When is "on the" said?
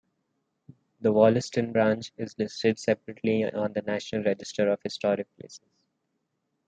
3.53-3.83